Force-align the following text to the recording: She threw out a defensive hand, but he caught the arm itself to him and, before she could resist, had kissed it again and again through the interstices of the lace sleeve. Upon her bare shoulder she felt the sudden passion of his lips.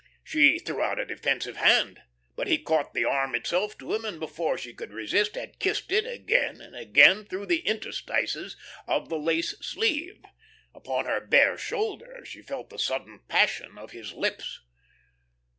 She 0.23 0.57
threw 0.57 0.81
out 0.81 0.97
a 0.97 1.05
defensive 1.05 1.57
hand, 1.57 2.01
but 2.35 2.47
he 2.47 2.57
caught 2.57 2.95
the 2.95 3.05
arm 3.05 3.35
itself 3.35 3.77
to 3.77 3.93
him 3.93 4.03
and, 4.03 4.19
before 4.19 4.57
she 4.57 4.73
could 4.73 4.91
resist, 4.91 5.35
had 5.35 5.59
kissed 5.59 5.91
it 5.91 6.07
again 6.07 6.59
and 6.59 6.75
again 6.75 7.23
through 7.23 7.45
the 7.45 7.59
interstices 7.67 8.57
of 8.87 9.09
the 9.09 9.19
lace 9.19 9.53
sleeve. 9.61 10.23
Upon 10.73 11.05
her 11.05 11.19
bare 11.23 11.55
shoulder 11.55 12.25
she 12.25 12.41
felt 12.41 12.71
the 12.71 12.79
sudden 12.79 13.19
passion 13.29 13.77
of 13.77 13.91
his 13.91 14.13
lips. 14.13 14.61